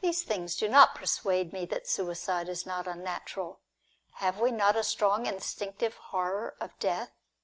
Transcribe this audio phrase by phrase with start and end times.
[0.00, 3.58] These things do not persuade me that suicide is not unnatural.
[4.22, 7.10] Have we not a strong instinctive horror of death